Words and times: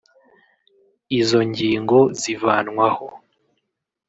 izo 1.19 1.39
ngingo 1.49 1.97
zivanwaho 2.19 3.07